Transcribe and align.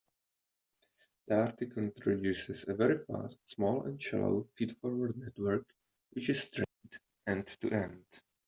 The 1.27 1.41
article 1.41 1.83
introduces 1.83 2.67
a 2.67 2.73
very 2.73 3.05
fast, 3.05 3.47
small, 3.47 3.83
and 3.85 4.01
shallow 4.01 4.47
feed-forward 4.55 5.15
network 5.15 5.67
which 6.13 6.29
is 6.31 6.49
trained 6.49 6.97
end-to-end. 7.27 8.03